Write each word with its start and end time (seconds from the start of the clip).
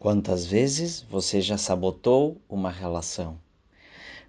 Quantas 0.00 0.46
vezes 0.46 1.02
você 1.02 1.42
já 1.42 1.58
sabotou 1.58 2.40
uma 2.48 2.70
relação? 2.70 3.38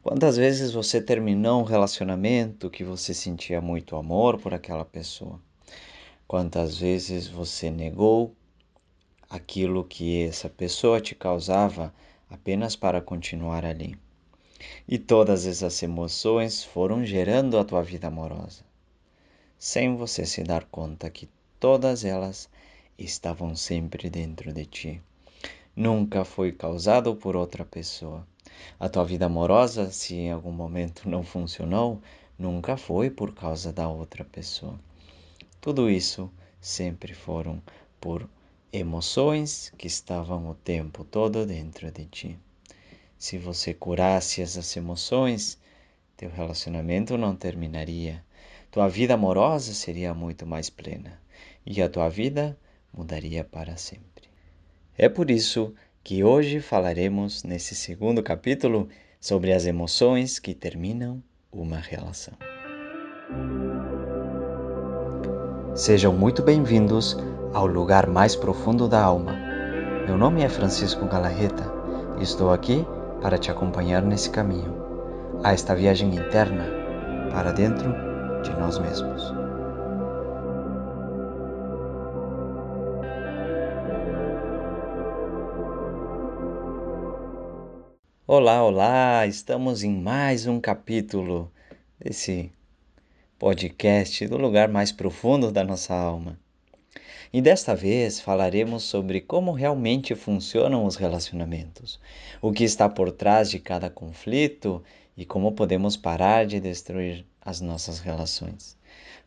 Quantas 0.04 0.36
vezes 0.36 0.74
você 0.74 1.02
terminou 1.02 1.62
um 1.62 1.64
relacionamento 1.64 2.70
que 2.70 2.84
você 2.84 3.14
sentia 3.14 3.62
muito 3.62 3.96
amor 3.96 4.38
por 4.38 4.54
aquela 4.54 4.84
pessoa? 4.84 5.40
Quantas 6.28 6.78
vezes 6.78 7.26
você 7.26 7.72
negou 7.72 8.36
aquilo 9.30 9.86
que 9.86 10.26
essa 10.26 10.50
pessoa 10.50 11.00
te 11.00 11.16
causava 11.16 11.94
apenas 12.30 12.76
para 12.76 13.00
continuar 13.00 13.64
ali? 13.64 13.98
E 14.86 14.98
todas 15.00 15.46
essas 15.48 15.82
emoções 15.82 16.66
foram 16.66 17.06
gerando 17.06 17.58
a 17.58 17.64
tua 17.64 17.82
vida 17.82 18.08
amorosa, 18.08 18.66
sem 19.58 19.96
você 19.96 20.26
se 20.26 20.44
dar 20.44 20.66
conta 20.66 21.10
que 21.10 21.30
todas 21.62 22.04
elas 22.04 22.50
estavam 22.98 23.56
sempre 23.56 24.10
dentro 24.10 24.52
de 24.52 24.66
ti 24.66 25.02
nunca 25.76 26.26
foi 26.26 26.52
causado 26.52 27.16
por 27.16 27.36
outra 27.36 27.64
pessoa. 27.64 28.28
A 28.80 28.90
tua 28.90 29.04
vida 29.06 29.26
amorosa, 29.26 29.92
se 29.92 30.16
em 30.16 30.32
algum 30.32 30.52
momento 30.52 31.10
não 31.10 31.24
funcionou, 31.24 32.02
nunca 32.38 32.78
foi 32.78 33.10
por 33.10 33.34
causa 33.34 33.72
da 33.72 33.88
outra 33.88 34.26
pessoa. 34.26 34.80
Tudo 35.60 35.90
isso 35.90 36.30
sempre 36.60 37.14
foram 37.14 37.62
por 38.00 38.28
emoções 38.74 39.72
que 39.78 39.88
estavam 39.88 40.50
o 40.50 40.56
tempo 40.56 41.04
todo 41.04 41.46
dentro 41.46 41.92
de 41.92 42.06
ti. 42.06 42.40
Se 43.18 43.38
você 43.38 43.74
curasse 43.74 44.42
essas 44.42 44.76
emoções, 44.76 45.60
teu 46.18 46.30
relacionamento 46.30 47.18
não 47.18 47.36
terminaria. 47.36 48.24
Tua 48.72 48.88
vida 48.88 49.14
amorosa 49.14 49.74
seria 49.74 50.14
muito 50.14 50.46
mais 50.46 50.70
plena 50.70 51.20
e 51.66 51.82
a 51.82 51.90
tua 51.90 52.10
vida 52.10 52.58
mudaria 52.94 53.44
para 53.44 53.78
sempre. 53.78 54.11
É 55.02 55.10
por 55.10 55.32
isso 55.32 55.74
que 56.04 56.24
hoje 56.24 56.60
falaremos 56.60 57.44
nesse 57.44 57.74
segundo 57.74 58.22
capítulo 58.22 58.88
sobre 59.20 59.52
as 59.52 59.66
emoções 59.66 60.38
que 60.38 60.54
terminam 60.54 61.24
uma 61.52 61.78
relação. 61.78 62.36
Sejam 65.74 66.14
muito 66.14 66.44
bem-vindos 66.44 67.18
ao 67.52 67.66
lugar 67.66 68.06
mais 68.06 68.36
profundo 68.36 68.88
da 68.88 69.02
alma. 69.02 69.36
Meu 70.06 70.20
nome 70.20 70.44
é 70.44 70.50
Francisco 70.50 71.08
Galarreta 71.08 71.64
e 72.20 72.22
estou 72.22 72.54
aqui 72.54 72.86
para 73.24 73.40
te 73.40 73.50
acompanhar 73.50 74.04
nesse 74.04 74.30
caminho, 74.30 74.86
a 75.44 75.52
esta 75.52 75.74
viagem 75.74 76.14
interna 76.14 76.68
para 77.32 77.52
dentro 77.52 77.92
de 78.44 78.52
nós 78.52 78.78
mesmos. 78.78 79.41
Olá, 88.34 88.64
olá! 88.64 89.28
Estamos 89.28 89.84
em 89.84 89.92
mais 89.92 90.48
um 90.48 90.58
capítulo 90.58 91.52
desse 92.00 92.50
podcast 93.38 94.26
do 94.26 94.38
lugar 94.38 94.70
mais 94.70 94.90
profundo 94.90 95.52
da 95.52 95.66
nossa 95.66 95.94
alma. 95.94 96.40
E 97.34 97.42
desta 97.42 97.76
vez 97.76 98.22
falaremos 98.22 98.84
sobre 98.84 99.20
como 99.20 99.52
realmente 99.52 100.16
funcionam 100.16 100.86
os 100.86 100.96
relacionamentos, 100.96 102.00
o 102.42 102.54
que 102.54 102.64
está 102.64 102.88
por 102.88 103.12
trás 103.12 103.50
de 103.50 103.60
cada 103.60 103.90
conflito 103.90 104.82
e 105.18 105.26
como 105.26 105.52
podemos 105.52 105.98
parar 105.98 106.46
de 106.46 106.62
destruir 106.62 107.26
as 107.42 107.60
nossas 107.60 108.00
relações. 108.00 108.78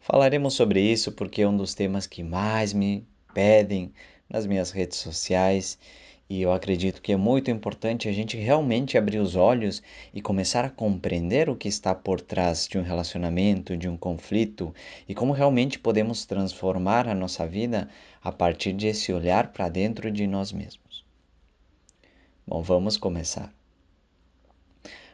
Falaremos 0.01 0.55
sobre 0.55 0.81
isso 0.81 1.13
porque 1.13 1.43
é 1.43 1.47
um 1.47 1.59
dos 1.59 1.75
temas 1.75 2.07
que 2.07 2.23
mais 2.23 2.73
me 2.73 3.07
pedem 3.35 3.93
nas 4.31 4.47
minhas 4.47 4.71
redes 4.71 4.97
sociais 4.97 5.79
e 6.29 6.41
eu 6.41 6.53
acredito 6.53 7.03
que 7.03 7.13
é 7.13 7.17
muito 7.17 7.51
importante 7.51 8.09
a 8.09 8.13
gente 8.13 8.37
realmente 8.37 8.97
abrir 8.97 9.19
os 9.19 9.37
olhos 9.37 9.83
e 10.13 10.23
começar 10.23 10.65
a 10.65 10.71
compreender 10.71 11.51
o 11.51 11.57
que 11.57 11.69
está 11.69 11.95
por 11.95 12.21
trás 12.21 12.67
de 12.67 12.79
um 12.79 12.83
relacionamento, 12.83 13.77
de 13.77 13.89
um 13.89 13.97
conflito 13.97 14.75
e 15.07 15.15
como 15.15 15.33
realmente 15.33 15.79
podemos 15.79 16.25
transformar 16.25 17.09
a 17.09 17.15
nossa 17.15 17.47
vida 17.47 17.89
a 18.23 18.33
partir 18.33 18.73
desse 18.73 19.13
olhar 19.13 19.53
para 19.53 19.69
dentro 19.69 20.11
de 20.11 20.27
nós 20.27 20.51
mesmos. 20.51 21.05
Bom, 22.47 22.63
vamos 22.63 22.97
começar. 22.97 23.53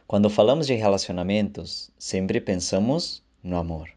Quando 0.07 0.29
falamos 0.29 0.67
de 0.67 0.75
relacionamentos, 0.75 1.91
sempre 1.97 2.39
pensamos 2.39 3.23
no 3.43 3.57
amor. 3.57 3.89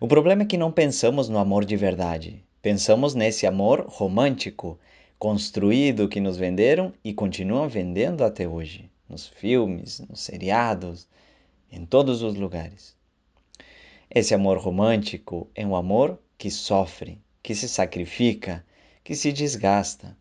O 0.00 0.06
problema 0.08 0.42
é 0.42 0.46
que 0.46 0.58
não 0.58 0.70
pensamos 0.70 1.28
no 1.28 1.38
amor 1.38 1.64
de 1.64 1.76
verdade. 1.76 2.44
Pensamos 2.60 3.14
nesse 3.14 3.46
amor 3.46 3.86
romântico 3.88 4.78
construído 5.18 6.08
que 6.08 6.20
nos 6.20 6.36
venderam 6.36 6.92
e 7.02 7.12
continuam 7.12 7.68
vendendo 7.68 8.22
até 8.22 8.46
hoje, 8.46 8.90
nos 9.08 9.26
filmes, 9.26 10.00
nos 10.00 10.20
seriados, 10.20 11.08
em 11.70 11.84
todos 11.86 12.22
os 12.22 12.34
lugares. 12.34 12.94
Esse 14.10 14.34
amor 14.34 14.58
romântico 14.58 15.48
é 15.54 15.66
um 15.66 15.74
amor 15.74 16.18
que 16.38 16.50
sofre, 16.50 17.18
que 17.42 17.54
se 17.54 17.68
sacrifica, 17.68 18.64
que 19.02 19.14
se 19.14 19.32
desgasta 19.32 20.16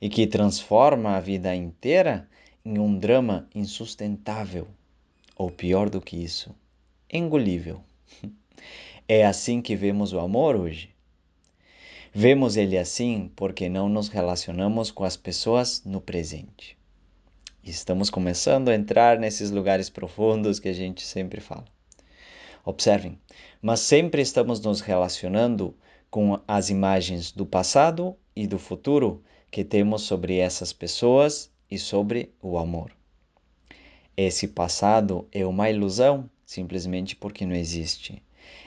e 0.00 0.08
que 0.08 0.26
transforma 0.26 1.16
a 1.16 1.20
vida 1.20 1.54
inteira 1.54 2.28
em 2.64 2.78
um 2.78 2.98
drama 2.98 3.48
insustentável, 3.54 4.68
ou 5.36 5.50
pior 5.50 5.90
do 5.90 6.00
que 6.00 6.16
isso, 6.16 6.54
engolível. 7.12 7.80
É 9.10 9.24
assim 9.24 9.62
que 9.62 9.74
vemos 9.74 10.12
o 10.12 10.20
amor 10.20 10.54
hoje. 10.54 10.90
Vemos 12.20 12.56
ele 12.56 12.76
assim 12.76 13.30
porque 13.36 13.68
não 13.68 13.88
nos 13.88 14.08
relacionamos 14.08 14.90
com 14.90 15.04
as 15.04 15.16
pessoas 15.16 15.84
no 15.84 16.00
presente. 16.00 16.76
Estamos 17.62 18.10
começando 18.10 18.70
a 18.70 18.74
entrar 18.74 19.20
nesses 19.20 19.52
lugares 19.52 19.88
profundos 19.88 20.58
que 20.58 20.68
a 20.68 20.72
gente 20.72 21.06
sempre 21.06 21.40
fala. 21.40 21.64
Observem, 22.64 23.16
mas 23.62 23.78
sempre 23.78 24.20
estamos 24.20 24.58
nos 24.58 24.80
relacionando 24.80 25.76
com 26.10 26.40
as 26.48 26.70
imagens 26.70 27.30
do 27.30 27.46
passado 27.46 28.16
e 28.34 28.48
do 28.48 28.58
futuro 28.58 29.22
que 29.48 29.62
temos 29.62 30.02
sobre 30.02 30.38
essas 30.38 30.72
pessoas 30.72 31.52
e 31.70 31.78
sobre 31.78 32.34
o 32.42 32.58
amor. 32.58 32.90
Esse 34.16 34.48
passado 34.48 35.28
é 35.30 35.46
uma 35.46 35.70
ilusão 35.70 36.28
simplesmente 36.44 37.14
porque 37.14 37.46
não 37.46 37.54
existe. 37.54 38.20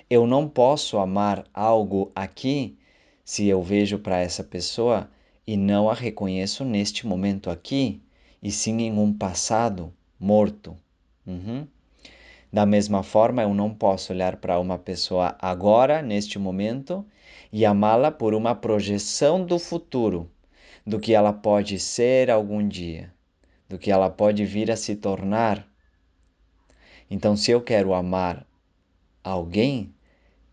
Eu 0.09 0.25
não 0.25 0.47
posso 0.47 0.97
amar 0.97 1.43
algo 1.53 2.13
aqui 2.15 2.77
se 3.23 3.47
eu 3.47 3.61
vejo 3.61 3.99
para 3.99 4.19
essa 4.19 4.43
pessoa 4.43 5.09
e 5.45 5.55
não 5.55 5.89
a 5.89 5.93
reconheço 5.93 6.65
neste 6.65 7.05
momento 7.05 7.49
aqui, 7.49 8.01
e 8.41 8.51
sim 8.51 8.81
em 8.81 8.97
um 8.97 9.13
passado 9.13 9.93
morto. 10.19 10.75
Uhum. 11.25 11.67
Da 12.51 12.65
mesma 12.65 13.03
forma, 13.03 13.43
eu 13.43 13.53
não 13.53 13.73
posso 13.73 14.11
olhar 14.11 14.37
para 14.37 14.59
uma 14.59 14.77
pessoa 14.77 15.35
agora, 15.39 16.01
neste 16.01 16.37
momento, 16.37 17.05
e 17.51 17.65
amá-la 17.65 18.11
por 18.11 18.33
uma 18.33 18.55
projeção 18.55 19.45
do 19.45 19.57
futuro, 19.57 20.29
do 20.85 20.99
que 20.99 21.13
ela 21.13 21.31
pode 21.31 21.79
ser 21.79 22.29
algum 22.29 22.67
dia, 22.67 23.13
do 23.69 23.77
que 23.77 23.91
ela 23.91 24.09
pode 24.09 24.43
vir 24.45 24.71
a 24.71 24.75
se 24.75 24.95
tornar. 24.95 25.65
Então, 27.09 27.35
se 27.35 27.51
eu 27.51 27.61
quero 27.61 27.93
amar 27.93 28.45
alguém, 29.23 29.93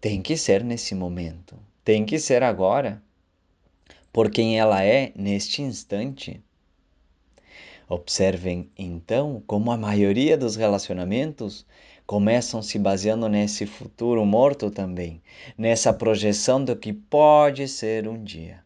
tem 0.00 0.23
que 0.23 0.37
ser 0.37 0.62
nesse 0.62 0.95
momento 0.95 1.68
tem 1.88 2.04
que 2.04 2.19
ser 2.19 2.43
agora, 2.43 3.03
por 4.12 4.31
quem 4.31 4.59
ela 4.59 4.84
é 4.84 5.10
neste 5.16 5.62
instante. 5.62 6.38
Observem 7.88 8.71
então 8.76 9.43
como 9.47 9.72
a 9.72 9.76
maioria 9.78 10.37
dos 10.37 10.54
relacionamentos 10.54 11.65
começam 12.04 12.60
se 12.60 12.78
baseando 12.78 13.26
nesse 13.26 13.65
futuro 13.65 14.22
morto 14.26 14.71
também, 14.71 15.22
nessa 15.56 15.91
projeção 15.91 16.62
do 16.62 16.76
que 16.76 16.93
pode 16.93 17.66
ser 17.66 18.06
um 18.06 18.22
dia. 18.22 18.62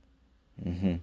Uhum. 0.59 0.99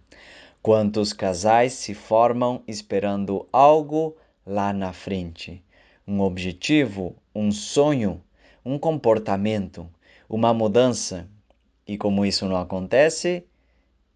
Quantos 0.61 1.13
casais 1.13 1.71
se 1.71 1.93
formam 1.93 2.61
esperando 2.67 3.47
algo 3.49 4.17
lá 4.45 4.73
na 4.73 4.91
frente? 4.91 5.63
Um 6.05 6.19
objetivo, 6.19 7.15
um 7.33 7.49
sonho, 7.49 8.21
um 8.65 8.77
comportamento, 8.77 9.89
uma 10.27 10.53
mudança 10.53 11.25
e 11.89 11.97
como 11.97 12.23
isso 12.23 12.45
não 12.45 12.55
acontece, 12.55 13.43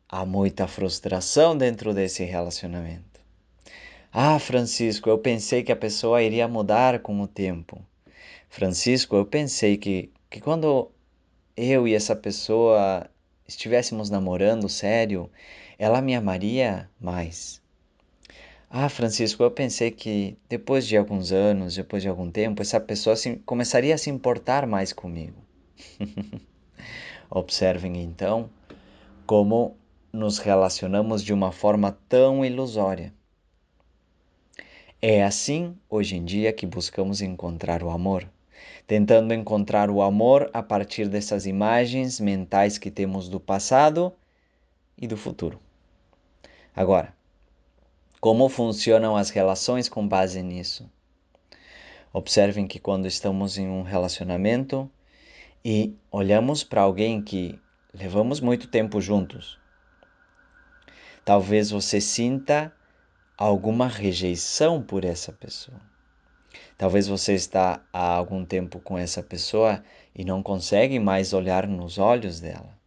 há 0.07 0.23
muita 0.23 0.67
frustração 0.67 1.57
dentro 1.57 1.91
desse 1.91 2.23
relacionamento. 2.23 3.19
Ah, 4.11 4.37
Francisco, 4.37 5.09
eu 5.09 5.17
pensei 5.17 5.63
que 5.63 5.71
a 5.71 5.75
pessoa 5.75 6.21
iria 6.21 6.47
mudar 6.47 6.99
com 6.99 7.19
o 7.19 7.27
tempo. 7.27 7.83
Francisco, 8.47 9.15
eu 9.15 9.25
pensei 9.25 9.75
que, 9.75 10.11
que 10.29 10.39
quando 10.39 10.91
eu 11.57 11.87
e 11.87 11.95
essa 11.95 12.15
pessoa 12.15 13.09
estivéssemos 13.47 14.07
namorando 14.07 14.69
sério, 14.69 15.27
ela 15.79 15.99
me 15.99 16.13
amaria 16.13 16.87
mais. 17.01 17.59
Ah, 18.69 18.87
Francisco, 18.87 19.41
eu 19.41 19.49
pensei 19.49 19.89
que 19.89 20.37
depois 20.47 20.85
de 20.85 20.95
alguns 20.95 21.31
anos, 21.31 21.73
depois 21.73 22.03
de 22.03 22.09
algum 22.09 22.29
tempo, 22.29 22.61
essa 22.61 22.79
pessoa 22.79 23.15
se, 23.15 23.37
começaria 23.37 23.95
a 23.95 23.97
se 23.97 24.11
importar 24.11 24.67
mais 24.67 24.93
comigo. 24.93 25.41
Observem 27.35 27.99
então 27.99 28.47
como 29.25 29.75
nos 30.11 30.37
relacionamos 30.37 31.23
de 31.23 31.33
uma 31.33 31.51
forma 31.51 31.97
tão 32.07 32.45
ilusória. 32.45 33.11
É 35.01 35.23
assim, 35.23 35.75
hoje 35.89 36.15
em 36.15 36.23
dia, 36.23 36.53
que 36.53 36.67
buscamos 36.67 37.23
encontrar 37.23 37.81
o 37.81 37.89
amor, 37.89 38.29
tentando 38.85 39.33
encontrar 39.33 39.89
o 39.89 40.03
amor 40.03 40.47
a 40.53 40.61
partir 40.61 41.09
dessas 41.09 41.47
imagens 41.47 42.19
mentais 42.19 42.77
que 42.77 42.91
temos 42.91 43.27
do 43.27 43.39
passado 43.39 44.13
e 44.95 45.07
do 45.07 45.17
futuro. 45.17 45.59
Agora, 46.75 47.15
como 48.21 48.47
funcionam 48.47 49.17
as 49.17 49.31
relações 49.31 49.89
com 49.89 50.07
base 50.07 50.43
nisso? 50.43 50.87
Observem 52.13 52.67
que 52.67 52.77
quando 52.77 53.07
estamos 53.07 53.57
em 53.57 53.67
um 53.67 53.81
relacionamento 53.81 54.87
e 55.63 55.95
olhamos 56.11 56.63
para 56.63 56.81
alguém 56.81 57.21
que 57.21 57.59
levamos 57.93 58.39
muito 58.39 58.67
tempo 58.67 58.99
juntos, 58.99 59.57
talvez 61.23 61.69
você 61.69 62.01
sinta 62.01 62.73
alguma 63.37 63.87
rejeição 63.87 64.81
por 64.81 65.05
essa 65.05 65.31
pessoa. 65.31 65.79
Talvez 66.77 67.07
você 67.07 67.33
está 67.33 67.83
há 67.93 68.15
algum 68.15 68.43
tempo 68.43 68.79
com 68.79 68.97
essa 68.97 69.23
pessoa 69.23 69.83
e 70.13 70.25
não 70.25 70.43
consegue 70.43 70.99
mais 70.99 71.33
olhar 71.33 71.67
nos 71.67 71.97
olhos 71.97 72.39
dela, 72.39 72.77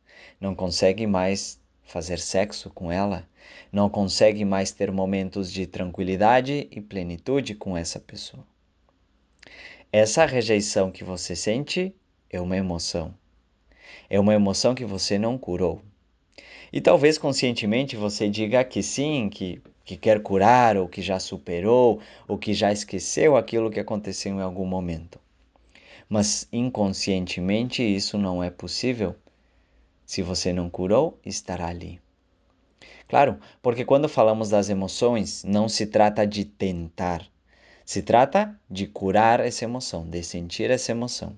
não 0.40 0.54
consegue 0.54 1.06
mais 1.06 1.60
fazer 1.82 2.18
sexo 2.18 2.68
com 2.70 2.92
ela, 2.92 3.26
não 3.72 3.88
consegue 3.88 4.44
mais 4.44 4.70
ter 4.70 4.92
momentos 4.92 5.50
de 5.50 5.66
tranquilidade 5.66 6.68
e 6.70 6.80
plenitude 6.80 7.54
com 7.54 7.76
essa 7.76 7.98
pessoa. 7.98 8.46
Essa 9.92 10.26
rejeição 10.26 10.90
que 10.90 11.04
você 11.04 11.34
sente 11.34 11.94
é 12.36 12.40
uma 12.40 12.56
emoção. 12.56 13.14
É 14.08 14.20
uma 14.20 14.34
emoção 14.34 14.74
que 14.74 14.84
você 14.84 15.18
não 15.18 15.36
curou. 15.36 15.80
E 16.72 16.80
talvez 16.80 17.18
conscientemente 17.18 17.96
você 17.96 18.28
diga 18.28 18.62
que 18.64 18.82
sim, 18.82 19.28
que, 19.28 19.62
que 19.84 19.96
quer 19.96 20.22
curar, 20.22 20.76
ou 20.76 20.88
que 20.88 21.00
já 21.00 21.18
superou, 21.18 22.00
ou 22.28 22.36
que 22.36 22.52
já 22.52 22.72
esqueceu 22.72 23.36
aquilo 23.36 23.70
que 23.70 23.80
aconteceu 23.80 24.34
em 24.34 24.42
algum 24.42 24.66
momento. 24.66 25.18
Mas 26.08 26.46
inconscientemente 26.52 27.82
isso 27.82 28.18
não 28.18 28.42
é 28.42 28.50
possível. 28.50 29.16
Se 30.04 30.22
você 30.22 30.52
não 30.52 30.70
curou, 30.70 31.18
estará 31.24 31.66
ali. 31.68 32.00
Claro, 33.08 33.38
porque 33.62 33.84
quando 33.84 34.08
falamos 34.08 34.50
das 34.50 34.68
emoções, 34.68 35.42
não 35.44 35.68
se 35.68 35.86
trata 35.86 36.26
de 36.26 36.44
tentar, 36.44 37.24
se 37.84 38.02
trata 38.02 38.58
de 38.68 38.86
curar 38.86 39.38
essa 39.40 39.64
emoção, 39.64 40.08
de 40.08 40.22
sentir 40.22 40.70
essa 40.70 40.90
emoção. 40.90 41.36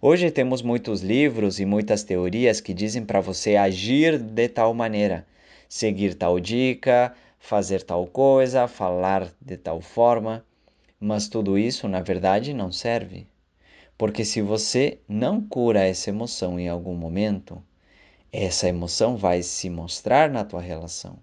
Hoje 0.00 0.30
temos 0.30 0.62
muitos 0.62 1.00
livros 1.00 1.58
e 1.58 1.64
muitas 1.64 2.04
teorias 2.04 2.60
que 2.60 2.72
dizem 2.72 3.04
para 3.04 3.20
você 3.20 3.56
agir 3.56 4.16
de 4.16 4.48
tal 4.48 4.72
maneira, 4.72 5.26
seguir 5.68 6.14
tal 6.14 6.38
dica, 6.38 7.12
fazer 7.40 7.82
tal 7.82 8.06
coisa, 8.06 8.68
falar 8.68 9.28
de 9.40 9.56
tal 9.56 9.80
forma, 9.80 10.44
mas 11.00 11.26
tudo 11.26 11.58
isso 11.58 11.88
na 11.88 12.00
verdade 12.00 12.54
não 12.54 12.70
serve. 12.70 13.26
Porque 13.96 14.24
se 14.24 14.40
você 14.40 14.98
não 15.08 15.40
cura 15.40 15.84
essa 15.84 16.10
emoção 16.10 16.60
em 16.60 16.68
algum 16.68 16.94
momento, 16.94 17.60
essa 18.32 18.68
emoção 18.68 19.16
vai 19.16 19.42
se 19.42 19.68
mostrar 19.68 20.30
na 20.30 20.44
tua 20.44 20.60
relação. 20.60 21.18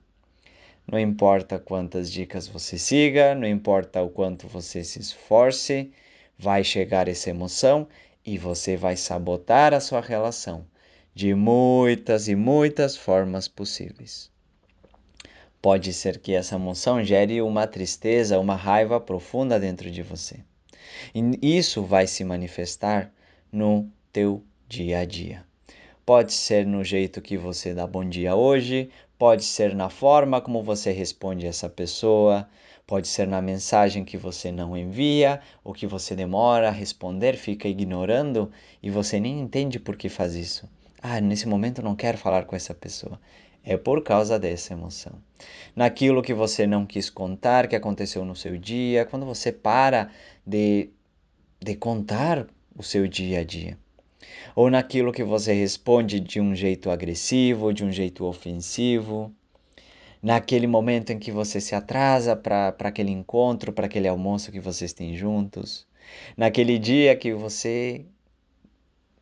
Não 0.85 0.99
importa 0.99 1.57
quantas 1.57 2.11
dicas 2.11 2.45
você 2.45 2.77
siga, 2.77 3.33
não 3.35 3.47
importa 3.47 4.01
o 4.01 4.09
quanto 4.09 4.49
você 4.49 4.83
se 4.83 4.99
esforce, 4.99 5.93
vai 6.37 6.61
chegar 6.61 7.07
essa 7.07 7.29
emoção 7.29 7.87
e 8.25 8.37
você 8.37 8.75
vai 8.75 8.95
sabotar 8.95 9.73
a 9.73 9.79
sua 9.79 10.01
relação 10.01 10.65
de 11.13 11.33
muitas 11.33 12.27
e 12.27 12.35
muitas 12.35 12.97
formas 12.97 13.47
possíveis. 13.47 14.31
Pode 15.61 15.93
ser 15.93 16.19
que 16.19 16.33
essa 16.33 16.55
emoção 16.55 17.03
gere 17.03 17.41
uma 17.41 17.65
tristeza, 17.65 18.39
uma 18.39 18.55
raiva 18.55 18.99
profunda 18.99 19.59
dentro 19.59 19.89
de 19.89 20.01
você. 20.01 20.39
E 21.13 21.57
isso 21.57 21.83
vai 21.83 22.05
se 22.07 22.23
manifestar 22.23 23.11
no 23.51 23.89
teu 24.11 24.43
dia 24.67 24.99
a 24.99 25.05
dia. 25.05 25.45
Pode 26.05 26.33
ser 26.33 26.65
no 26.65 26.83
jeito 26.83 27.21
que 27.21 27.37
você 27.37 27.73
dá 27.73 27.87
bom 27.87 28.07
dia 28.07 28.35
hoje, 28.35 28.89
pode 29.17 29.43
ser 29.43 29.73
na 29.73 29.89
forma 29.89 30.39
como 30.39 30.61
você 30.61 30.91
responde 30.91 31.47
essa 31.47 31.67
pessoa, 31.67 32.47
pode 32.85 33.07
ser 33.07 33.27
na 33.27 33.41
mensagem 33.41 34.05
que 34.05 34.17
você 34.17 34.51
não 34.51 34.77
envia, 34.77 35.41
ou 35.63 35.73
que 35.73 35.87
você 35.87 36.15
demora 36.15 36.67
a 36.69 36.71
responder, 36.71 37.35
fica 37.35 37.67
ignorando 37.67 38.51
e 38.81 38.89
você 38.89 39.19
nem 39.19 39.39
entende 39.39 39.79
por 39.79 39.95
que 39.97 40.09
faz 40.09 40.35
isso. 40.35 40.69
Ah, 41.01 41.19
nesse 41.19 41.47
momento 41.47 41.81
não 41.81 41.95
quero 41.95 42.17
falar 42.17 42.45
com 42.45 42.55
essa 42.55 42.73
pessoa. 42.73 43.19
É 43.63 43.75
por 43.77 44.03
causa 44.03 44.37
dessa 44.37 44.73
emoção. 44.73 45.13
Naquilo 45.75 46.21
que 46.21 46.33
você 46.33 46.67
não 46.67 46.85
quis 46.85 47.09
contar, 47.09 47.67
que 47.67 47.75
aconteceu 47.75 48.23
no 48.23 48.35
seu 48.35 48.57
dia, 48.57 49.05
quando 49.05 49.25
você 49.25 49.51
para 49.51 50.09
de, 50.45 50.89
de 51.59 51.75
contar 51.75 52.45
o 52.75 52.83
seu 52.83 53.07
dia 53.07 53.39
a 53.39 53.43
dia 53.43 53.77
ou 54.55 54.69
naquilo 54.69 55.11
que 55.11 55.23
você 55.23 55.53
responde 55.53 56.19
de 56.19 56.39
um 56.39 56.55
jeito 56.55 56.89
agressivo, 56.89 57.73
de 57.73 57.83
um 57.83 57.91
jeito 57.91 58.25
ofensivo, 58.25 59.31
naquele 60.25 60.65
momento 60.65 61.11
em 61.11 61.19
que 61.19 61.31
você 61.31 61.61
se 61.61 61.75
atrasa 61.75 62.35
para 62.35 62.73
aquele 62.79 63.11
encontro, 63.11 63.71
para 63.71 63.85
aquele 63.85 64.07
almoço 64.07 64.51
que 64.51 64.59
vocês 64.59 64.91
têm 64.91 65.15
juntos, 65.15 65.85
naquele 66.35 66.79
dia 66.79 67.15
que 67.15 67.31
você 67.31 68.03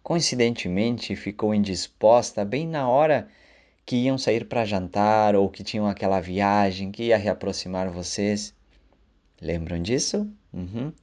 coincidentemente 0.02 1.14
ficou 1.18 1.54
indisposta 1.54 2.46
bem 2.46 2.66
na 2.66 2.88
hora 2.88 3.28
que 3.86 3.98
iam 3.98 4.18
sair 4.18 4.46
para 4.46 4.64
jantar 4.64 5.36
ou 5.36 5.50
que 5.50 5.62
tinham 5.62 5.88
aquela 5.88 6.22
viagem 6.22 6.90
que 6.90 7.04
ia 7.04 7.18
reaproximar 7.18 7.90
vocês. 7.90 8.56
Lembram 9.42 9.82
disso? 9.82 10.26
Uhum. 10.54 10.94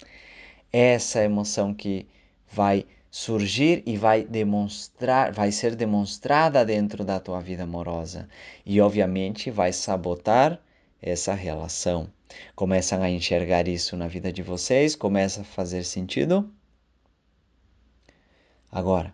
Essa 0.73 1.23
emoção 1.23 1.75
que 1.75 2.07
vai 2.51 2.87
surgir 3.11 3.83
e 3.87 3.97
vai 3.97 4.23
demonstrar, 4.23 5.33
vai 5.33 5.51
ser 5.51 5.75
demonstrada 5.75 6.65
dentro 6.65 7.05
da 7.05 7.19
tua 7.19 7.41
vida 7.41 7.65
amorosa 7.65 8.29
e 8.65 8.81
obviamente 8.81 9.51
vai 9.51 9.73
sabotar 9.73 10.61
essa 11.03 11.35
relação. 11.35 12.09
Começam 12.55 13.03
a 13.03 13.11
enxergar 13.11 13.67
isso 13.67 13.97
na 13.97 14.07
vida 14.07 14.33
de 14.33 14.43
vocês, 14.43 14.95
começa 14.95 15.41
a 15.41 15.45
fazer 15.45 15.83
sentido? 15.85 16.49
Agora, 18.71 19.13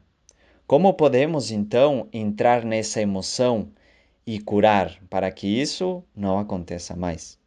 como 0.66 0.93
podemos 0.93 1.50
então 1.50 2.08
entrar 2.12 2.64
nessa 2.64 3.00
emoção 3.00 3.70
e 4.26 4.38
curar 4.38 5.00
para 5.08 5.31
que 5.31 5.46
isso 5.46 6.04
não 6.14 6.38
aconteça 6.38 6.94
mais? 6.94 7.38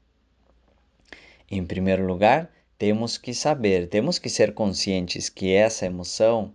Em 1.51 1.63
primeiro 1.65 2.07
lugar, 2.07 2.49
temos 2.79 3.17
que 3.17 3.33
saber, 3.33 3.89
temos 3.89 4.17
que 4.17 4.29
ser 4.29 4.53
conscientes 4.53 5.27
que 5.27 5.53
essa 5.53 5.85
emoção 5.85 6.53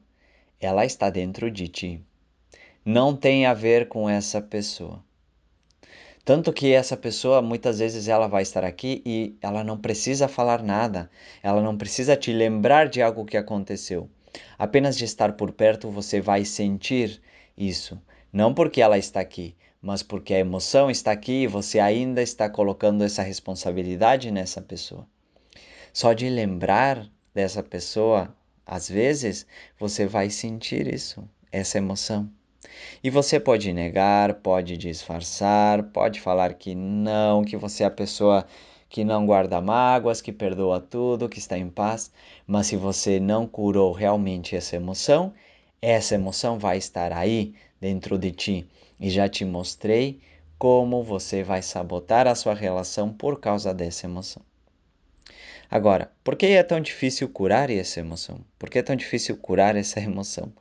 ela 0.58 0.86
está 0.86 1.10
dentro 1.10 1.50
de 1.50 1.68
ti. 1.68 2.00
Não 2.82 3.14
tem 3.14 3.44
a 3.44 3.52
ver 3.52 3.88
com 3.88 4.08
essa 4.08 4.40
pessoa. 4.40 5.04
Tanto 6.24 6.50
que 6.50 6.72
essa 6.72 6.96
pessoa 6.96 7.42
muitas 7.42 7.78
vezes 7.78 8.08
ela 8.08 8.26
vai 8.26 8.42
estar 8.42 8.64
aqui 8.64 9.02
e 9.04 9.36
ela 9.42 9.62
não 9.62 9.76
precisa 9.76 10.26
falar 10.26 10.62
nada, 10.62 11.10
ela 11.42 11.60
não 11.60 11.76
precisa 11.76 12.16
te 12.16 12.32
lembrar 12.32 12.88
de 12.88 13.02
algo 13.02 13.26
que 13.26 13.36
aconteceu. 13.36 14.08
Apenas 14.58 14.96
de 14.96 15.04
estar 15.04 15.34
por 15.34 15.52
perto 15.52 15.90
você 15.90 16.22
vai 16.22 16.46
sentir 16.46 17.20
isso, 17.54 18.00
não 18.32 18.54
porque 18.54 18.80
ela 18.80 18.96
está 18.96 19.20
aqui, 19.20 19.54
mas 19.78 20.02
porque 20.02 20.32
a 20.32 20.38
emoção 20.38 20.90
está 20.90 21.12
aqui 21.12 21.42
e 21.42 21.46
você 21.46 21.78
ainda 21.78 22.22
está 22.22 22.48
colocando 22.48 23.04
essa 23.04 23.22
responsabilidade 23.22 24.30
nessa 24.30 24.62
pessoa. 24.62 25.06
Só 25.96 26.12
de 26.12 26.28
lembrar 26.28 27.08
dessa 27.32 27.62
pessoa, 27.62 28.34
às 28.66 28.88
vezes, 28.88 29.46
você 29.78 30.08
vai 30.08 30.28
sentir 30.28 30.92
isso, 30.92 31.22
essa 31.52 31.78
emoção. 31.78 32.28
E 33.00 33.08
você 33.10 33.38
pode 33.38 33.72
negar, 33.72 34.34
pode 34.34 34.76
disfarçar, 34.76 35.84
pode 35.84 36.20
falar 36.20 36.54
que 36.54 36.74
não, 36.74 37.44
que 37.44 37.56
você 37.56 37.84
é 37.84 37.86
a 37.86 37.90
pessoa 37.92 38.44
que 38.88 39.04
não 39.04 39.24
guarda 39.24 39.60
mágoas, 39.60 40.20
que 40.20 40.32
perdoa 40.32 40.80
tudo, 40.80 41.28
que 41.28 41.38
está 41.38 41.56
em 41.56 41.70
paz, 41.70 42.10
mas 42.44 42.66
se 42.66 42.76
você 42.76 43.20
não 43.20 43.46
curou 43.46 43.92
realmente 43.92 44.56
essa 44.56 44.74
emoção, 44.74 45.32
essa 45.80 46.16
emoção 46.16 46.58
vai 46.58 46.76
estar 46.76 47.12
aí 47.12 47.54
dentro 47.80 48.18
de 48.18 48.32
ti. 48.32 48.66
E 48.98 49.08
já 49.10 49.28
te 49.28 49.44
mostrei 49.44 50.20
como 50.58 51.04
você 51.04 51.44
vai 51.44 51.62
sabotar 51.62 52.26
a 52.26 52.34
sua 52.34 52.52
relação 52.54 53.12
por 53.12 53.38
causa 53.38 53.72
dessa 53.72 54.06
emoção. 54.06 54.42
Agora, 55.70 56.12
por 56.22 56.36
que 56.36 56.46
é 56.46 56.62
tão 56.62 56.80
difícil 56.80 57.28
curar 57.28 57.70
essa 57.70 58.00
emoção? 58.00 58.40
Por 58.58 58.70
que 58.70 58.78
é 58.78 58.82
tão 58.82 58.96
difícil 58.96 59.36
curar 59.36 59.76
essa 59.76 60.00
emoção? 60.00 60.52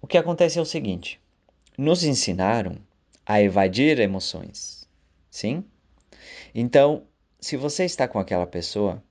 O 0.00 0.06
que 0.06 0.18
acontece 0.18 0.58
é 0.58 0.62
o 0.62 0.66
seguinte: 0.66 1.20
nos 1.76 2.04
ensinaram 2.04 2.76
a 3.26 3.40
evadir 3.40 3.98
emoções, 3.98 4.88
sim? 5.30 5.64
Então, 6.54 7.04
se 7.40 7.56
você 7.56 7.84
está 7.84 8.06
com 8.06 8.18
aquela 8.18 8.46
pessoa, 8.46 9.02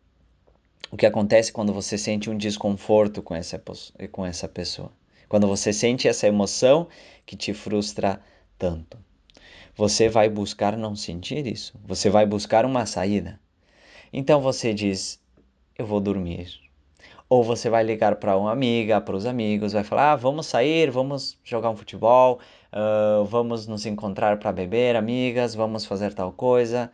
o 0.92 0.98
que 0.98 1.06
acontece 1.06 1.51
quando 1.51 1.74
você 1.74 1.98
sente 1.98 2.30
um 2.30 2.38
desconforto 2.38 3.22
com 3.22 3.36
essa, 3.36 3.62
com 4.12 4.25
essa 4.25 4.48
pessoa? 4.48 4.92
Quando 5.27 5.48
você 5.48 5.74
sente 5.74 6.08
essa 6.08 6.27
emoção 6.27 6.88
que 7.25 7.36
te 7.36 7.53
frustra 7.53 8.22
tanto. 8.58 8.98
Você 9.75 10.08
vai 10.08 10.30
buscar 10.30 10.77
não 10.77 10.96
sentir 10.96 11.48
isso. 11.48 11.74
Você 11.86 12.10
vai 12.10 12.25
buscar 12.25 12.65
uma 12.65 12.86
saída. 12.86 13.39
Então 14.13 14.39
você 14.39 14.74
diz: 14.74 15.20
Eu 15.77 15.86
vou 15.88 16.00
dormir. 16.00 16.48
Ou 17.27 17.43
você 17.43 17.70
vai 17.70 17.84
ligar 17.84 18.15
para 18.17 18.38
uma 18.38 18.51
amiga, 18.51 19.01
para 19.01 19.15
os 19.15 19.25
amigos, 19.25 19.74
vai 19.74 19.84
falar: 19.84 20.12
ah, 20.13 20.15
Vamos 20.15 20.46
sair, 20.46 20.91
vamos 20.91 21.38
jogar 21.43 21.72
um 21.72 21.75
futebol, 21.75 22.39
uh, 22.72 23.25
vamos 23.25 23.65
nos 23.65 23.88
encontrar 23.88 24.38
para 24.38 24.51
beber, 24.51 24.96
amigas, 24.96 25.55
vamos 25.55 25.86
fazer 25.86 26.13
tal 26.13 26.32
coisa 26.32 26.91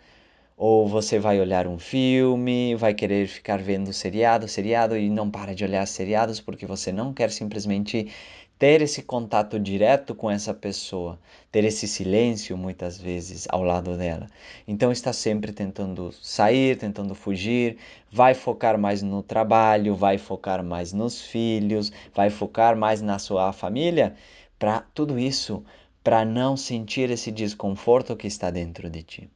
ou 0.60 0.86
você 0.86 1.18
vai 1.18 1.40
olhar 1.40 1.66
um 1.68 1.80
filme, 1.80 2.76
vai 2.76 2.94
querer 2.94 3.28
ficar 3.28 3.60
vendo 3.60 3.94
seriado, 3.94 4.46
seriado 4.46 4.98
e 4.98 5.10
não 5.10 5.32
para 5.32 5.56
de 5.56 5.64
olhar 5.64 5.86
seriados 5.88 6.42
porque 6.42 6.66
você 6.66 6.92
não 6.92 7.14
quer 7.14 7.32
simplesmente 7.32 8.12
ter 8.60 8.82
esse 8.82 9.02
contato 9.02 9.58
direto 9.58 10.14
com 10.14 10.30
essa 10.30 10.54
pessoa, 10.54 11.18
ter 11.50 11.64
esse 11.64 11.88
silêncio 11.88 12.58
muitas 12.58 13.00
vezes 13.00 13.48
ao 13.50 13.64
lado 13.64 13.98
dela. 13.98 14.28
Então 14.68 14.92
está 14.92 15.14
sempre 15.14 15.54
tentando 15.54 16.12
sair, 16.12 16.78
tentando 16.78 17.16
fugir, 17.16 17.78
vai 18.12 18.34
focar 18.34 18.78
mais 18.78 19.02
no 19.02 19.24
trabalho, 19.24 19.96
vai 19.96 20.18
focar 20.18 20.62
mais 20.62 20.92
nos 20.92 21.22
filhos, 21.22 21.92
vai 22.14 22.30
focar 22.30 22.76
mais 22.76 23.02
na 23.02 23.18
sua 23.18 23.54
família, 23.54 24.14
para 24.60 24.82
tudo 24.94 25.18
isso, 25.18 25.64
para 26.04 26.26
não 26.26 26.58
sentir 26.58 27.10
esse 27.10 27.32
desconforto 27.32 28.16
que 28.16 28.28
está 28.28 28.52
dentro 28.52 28.90
de 28.90 29.04
ti. 29.04 29.30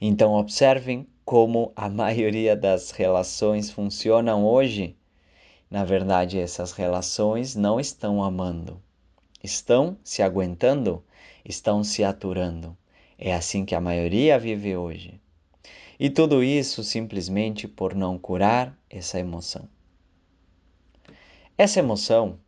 Então, 0.00 0.32
observem 0.34 1.06
como 1.24 1.72
a 1.76 1.88
maioria 1.90 2.56
das 2.56 2.90
relações 2.90 3.70
funcionam 3.70 4.44
hoje. 4.44 4.95
Na 5.70 5.84
verdade, 5.84 6.38
essas 6.38 6.72
relações 6.72 7.56
não 7.56 7.80
estão 7.80 8.22
amando, 8.22 8.80
estão 9.42 9.96
se 10.04 10.22
aguentando, 10.22 11.02
estão 11.44 11.82
se 11.82 12.04
aturando. 12.04 12.76
É 13.18 13.34
assim 13.34 13.64
que 13.64 13.74
a 13.74 13.80
maioria 13.80 14.38
vive 14.38 14.76
hoje. 14.76 15.20
E 15.98 16.10
tudo 16.10 16.44
isso 16.44 16.84
simplesmente 16.84 17.66
por 17.66 17.94
não 17.94 18.18
curar 18.18 18.78
essa 18.90 19.18
emoção. 19.18 19.68
Essa 21.56 21.78
emoção 21.78 22.38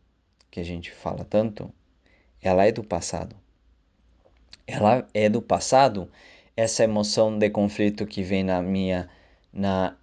que 0.51 0.59
a 0.59 0.63
gente 0.63 0.91
fala 0.91 1.25
tanto, 1.25 1.71
ela 2.41 2.65
é 2.65 2.71
do 2.71 2.83
passado. 2.83 3.35
Ela 4.67 5.07
é 5.13 5.27
do 5.27 5.41
passado 5.41 6.09
essa 6.55 6.83
emoção 6.83 7.37
de 7.37 7.49
conflito 7.49 8.05
que 8.05 8.21
vem 8.21 8.43
na 8.43 8.61
minha 8.61 9.09
na 9.51 9.97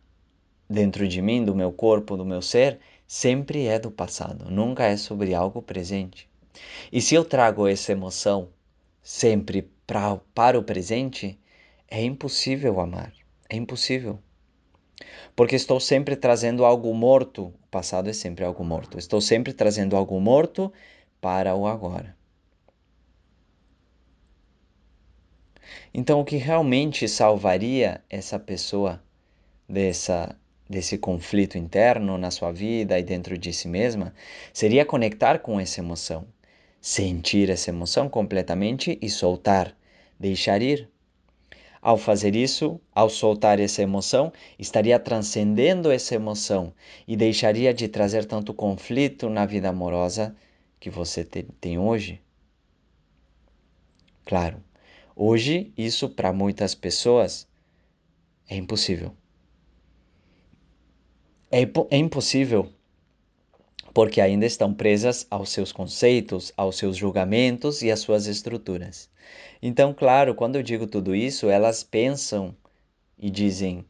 dentro 0.68 1.06
de 1.06 1.20
mim, 1.22 1.44
do 1.44 1.54
meu 1.54 1.72
corpo, 1.72 2.16
do 2.16 2.24
meu 2.24 2.42
ser, 2.42 2.78
sempre 3.06 3.66
é 3.66 3.78
do 3.78 3.90
passado, 3.90 4.50
nunca 4.50 4.84
é 4.84 4.96
sobre 4.96 5.34
algo 5.34 5.62
presente. 5.62 6.28
E 6.92 7.00
se 7.00 7.14
eu 7.14 7.24
trago 7.24 7.66
essa 7.66 7.92
emoção 7.92 8.48
sempre 9.02 9.70
pra, 9.86 10.16
para 10.34 10.58
o 10.58 10.62
presente, 10.62 11.38
é 11.88 12.02
impossível 12.02 12.80
amar. 12.80 13.12
É 13.48 13.56
impossível. 13.56 14.18
Porque 15.34 15.54
estou 15.54 15.78
sempre 15.78 16.16
trazendo 16.16 16.64
algo 16.64 16.92
morto. 16.94 17.46
O 17.46 17.68
passado 17.70 18.08
é 18.08 18.12
sempre 18.12 18.44
algo 18.44 18.64
morto. 18.64 18.98
Estou 18.98 19.20
sempre 19.20 19.52
trazendo 19.52 19.94
algo 19.96 20.18
morto 20.20 20.72
para 21.20 21.54
o 21.54 21.66
agora. 21.66 22.16
Então, 25.92 26.20
o 26.20 26.24
que 26.24 26.36
realmente 26.36 27.08
salvaria 27.08 28.02
essa 28.08 28.38
pessoa 28.38 29.02
dessa, 29.68 30.36
desse 30.68 30.98
conflito 30.98 31.56
interno 31.56 32.18
na 32.18 32.30
sua 32.30 32.52
vida 32.52 32.98
e 32.98 33.02
dentro 33.02 33.36
de 33.38 33.52
si 33.52 33.68
mesma 33.68 34.14
seria 34.52 34.84
conectar 34.84 35.38
com 35.38 35.60
essa 35.60 35.80
emoção, 35.80 36.26
sentir 36.80 37.50
essa 37.50 37.70
emoção 37.70 38.08
completamente 38.08 38.98
e 39.00 39.08
soltar, 39.08 39.76
deixar 40.18 40.62
ir. 40.62 40.88
Ao 41.80 41.96
fazer 41.96 42.34
isso, 42.34 42.80
ao 42.92 43.08
soltar 43.08 43.60
essa 43.60 43.82
emoção, 43.82 44.32
estaria 44.58 44.98
transcendendo 44.98 45.90
essa 45.90 46.14
emoção 46.14 46.72
e 47.06 47.16
deixaria 47.16 47.72
de 47.72 47.86
trazer 47.86 48.24
tanto 48.24 48.52
conflito 48.52 49.28
na 49.28 49.46
vida 49.46 49.68
amorosa 49.68 50.34
que 50.80 50.90
você 50.90 51.24
tem 51.24 51.78
hoje. 51.78 52.20
Claro, 54.24 54.60
Hoje, 55.18 55.72
isso 55.78 56.10
para 56.10 56.30
muitas 56.30 56.74
pessoas 56.74 57.48
é 58.46 58.54
impossível. 58.54 59.16
É, 61.50 61.62
é 61.90 61.96
impossível 61.96 62.68
porque 63.94 64.20
ainda 64.20 64.44
estão 64.44 64.74
presas 64.74 65.26
aos 65.30 65.48
seus 65.48 65.72
conceitos, 65.72 66.52
aos 66.54 66.76
seus 66.76 66.98
julgamentos 66.98 67.80
e 67.80 67.90
às 67.90 68.00
suas 68.00 68.26
estruturas. 68.26 69.08
Então, 69.62 69.94
claro, 69.94 70.34
quando 70.34 70.56
eu 70.56 70.62
digo 70.62 70.86
tudo 70.86 71.14
isso, 71.14 71.48
elas 71.48 71.82
pensam 71.82 72.54
e 73.18 73.30
dizem: 73.30 73.86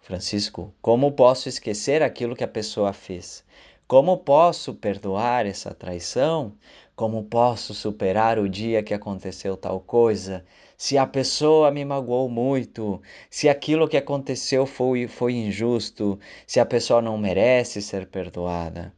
Francisco, 0.00 0.74
como 0.82 1.12
posso 1.12 1.48
esquecer 1.48 2.02
aquilo 2.02 2.36
que 2.36 2.44
a 2.44 2.48
pessoa 2.48 2.92
fez? 2.92 3.42
Como 3.88 4.18
posso 4.18 4.74
perdoar 4.74 5.46
essa 5.46 5.72
traição? 5.72 6.52
Como 6.96 7.22
posso 7.24 7.72
superar 7.74 8.38
o 8.40 8.48
dia 8.48 8.82
que 8.82 8.92
aconteceu 8.94 9.56
tal 9.56 9.78
coisa? 9.80 10.44
Se 10.76 10.98
a 10.98 11.06
pessoa 11.06 11.70
me 11.70 11.84
magoou 11.84 12.28
muito, 12.28 13.00
se 13.30 13.48
aquilo 13.48 13.86
que 13.88 13.96
aconteceu 13.96 14.66
foi, 14.66 15.06
foi 15.06 15.34
injusto, 15.34 16.18
se 16.46 16.58
a 16.58 16.66
pessoa 16.66 17.00
não 17.02 17.16
merece 17.18 17.80
ser 17.82 18.06
perdoada, 18.06 18.92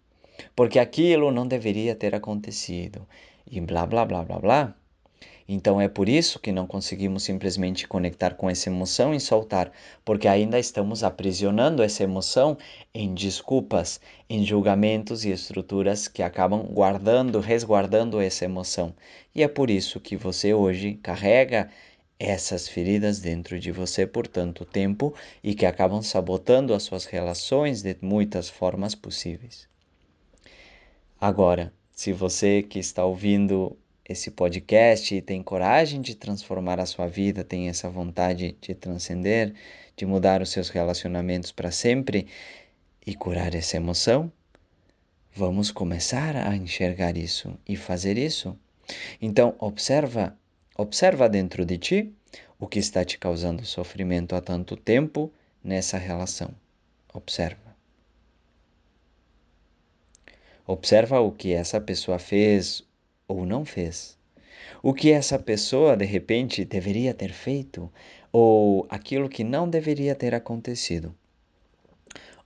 porque 0.56 0.78
aquilo 0.78 1.32
não 1.32 1.46
deveria 1.46 1.94
ter 1.94 2.14
acontecido, 2.14 3.06
e 3.50 3.60
blá 3.60 3.84
blá 3.86 4.04
blá 4.06 4.24
blá 4.24 4.38
blá. 4.38 4.74
Então 5.50 5.80
é 5.80 5.88
por 5.88 6.10
isso 6.10 6.38
que 6.38 6.52
não 6.52 6.66
conseguimos 6.66 7.22
simplesmente 7.22 7.88
conectar 7.88 8.34
com 8.34 8.50
essa 8.50 8.68
emoção 8.68 9.14
e 9.14 9.20
soltar, 9.20 9.72
porque 10.04 10.28
ainda 10.28 10.58
estamos 10.58 11.02
aprisionando 11.02 11.82
essa 11.82 12.02
emoção 12.02 12.58
em 12.92 13.14
desculpas, 13.14 13.98
em 14.28 14.44
julgamentos 14.44 15.24
e 15.24 15.30
estruturas 15.30 16.06
que 16.06 16.22
acabam 16.22 16.64
guardando, 16.64 17.40
resguardando 17.40 18.20
essa 18.20 18.44
emoção. 18.44 18.94
E 19.34 19.42
é 19.42 19.48
por 19.48 19.70
isso 19.70 19.98
que 19.98 20.16
você 20.16 20.52
hoje 20.52 20.94
carrega 21.02 21.70
essas 22.18 22.68
feridas 22.68 23.18
dentro 23.20 23.58
de 23.58 23.72
você 23.72 24.06
por 24.06 24.26
tanto 24.26 24.66
tempo 24.66 25.14
e 25.42 25.54
que 25.54 25.64
acabam 25.64 26.02
sabotando 26.02 26.74
as 26.74 26.82
suas 26.82 27.06
relações 27.06 27.80
de 27.80 27.96
muitas 28.02 28.50
formas 28.50 28.94
possíveis. 28.94 29.66
Agora, 31.18 31.72
se 31.90 32.12
você 32.12 32.62
que 32.62 32.78
está 32.78 33.04
ouvindo 33.04 33.76
esse 34.08 34.30
podcast 34.30 35.14
e 35.14 35.20
tem 35.20 35.42
coragem 35.42 36.00
de 36.00 36.14
transformar 36.14 36.80
a 36.80 36.86
sua 36.86 37.06
vida, 37.06 37.44
tem 37.44 37.68
essa 37.68 37.90
vontade 37.90 38.56
de 38.60 38.74
transcender, 38.74 39.54
de 39.94 40.06
mudar 40.06 40.40
os 40.40 40.50
seus 40.50 40.70
relacionamentos 40.70 41.52
para 41.52 41.70
sempre 41.70 42.26
e 43.06 43.14
curar 43.14 43.54
essa 43.54 43.76
emoção, 43.76 44.32
vamos 45.34 45.70
começar 45.70 46.36
a 46.36 46.56
enxergar 46.56 47.16
isso 47.16 47.58
e 47.68 47.76
fazer 47.76 48.16
isso. 48.16 48.58
Então, 49.20 49.54
observa, 49.58 50.36
observa 50.76 51.28
dentro 51.28 51.64
de 51.66 51.76
ti 51.76 52.12
o 52.58 52.66
que 52.66 52.78
está 52.78 53.04
te 53.04 53.18
causando 53.18 53.64
sofrimento 53.64 54.34
há 54.34 54.40
tanto 54.40 54.76
tempo 54.76 55.32
nessa 55.62 55.98
relação. 55.98 56.50
Observa. 57.12 57.76
Observa 60.66 61.20
o 61.20 61.32
que 61.32 61.52
essa 61.52 61.80
pessoa 61.80 62.18
fez, 62.18 62.84
ou 63.28 63.44
não 63.44 63.64
fez. 63.64 64.16
O 64.82 64.94
que 64.94 65.12
essa 65.12 65.38
pessoa 65.38 65.96
de 65.96 66.06
repente 66.06 66.64
deveria 66.64 67.12
ter 67.12 67.32
feito 67.32 67.92
ou 68.32 68.86
aquilo 68.88 69.28
que 69.28 69.44
não 69.44 69.68
deveria 69.68 70.14
ter 70.14 70.34
acontecido. 70.34 71.14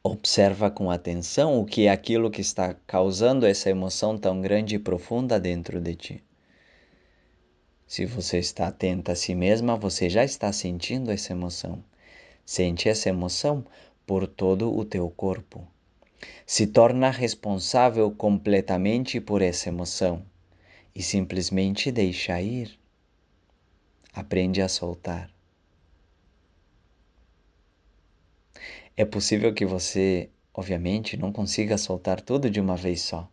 Observa 0.03 0.71
com 0.71 0.91
atenção 0.91 1.61
o 1.61 1.65
que 1.65 1.87
é 1.87 1.91
aquilo 1.91 2.31
que 2.31 2.41
está 2.41 2.75
causando 2.87 3.47
essa 3.47 3.71
emoção 3.71 4.19
tão 4.19 4.41
grande 4.41 4.75
e 4.75 4.79
profunda 4.79 5.39
dentro 5.39 5.81
de 5.81 5.95
ti. 5.95 6.25
Se 7.87 8.05
você 8.05 8.39
está 8.39 8.67
atenta 8.67 9.13
a 9.13 9.17
si 9.17 9.35
mesma, 9.35 9.77
você 9.77 10.11
já 10.11 10.25
está 10.25 10.53
sentindo 10.53 11.11
essa 11.13 11.33
emoção. 11.33 11.85
Sente 12.45 12.89
essa 12.89 13.09
emoção 13.09 13.65
por 14.05 14.27
todo 14.27 14.77
o 14.77 14.85
teu 14.85 15.09
corpo. 15.11 15.65
Se 16.45 16.67
torna 16.67 17.11
responsável 17.11 18.11
completamente 18.11 19.21
por 19.21 19.43
essa 19.43 19.69
emoção 19.69 20.25
e 20.95 21.03
simplesmente 21.03 21.91
deixa 21.91 22.41
ir. 22.41 22.79
Aprende 24.13 24.61
a 24.61 24.69
soltar. 24.69 25.31
É 28.95 29.05
possível 29.05 29.55
que 29.55 29.65
você, 29.65 30.29
obviamente, 30.53 31.17
não 31.17 31.33
consiga 31.33 31.79
soltar 31.79 32.21
tudo 32.21 32.51
de 32.51 32.61
uma 32.61 32.77
vez 32.77 33.01
só. 33.01 33.29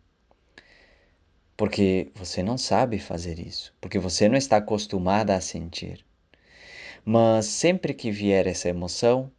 Porque 1.57 2.09
você 2.15 2.41
não 2.41 2.57
sabe 2.57 2.97
fazer 2.97 3.37
isso, 3.37 3.75
porque 3.81 3.99
você 3.99 4.29
não 4.29 4.37
está 4.37 4.57
acostumada 4.57 5.35
a 5.35 5.41
sentir. 5.41 6.05
Mas 7.03 7.45
sempre 7.47 7.93
que 7.93 8.09
vier 8.09 8.47
essa 8.47 8.69
emoção 8.69 9.29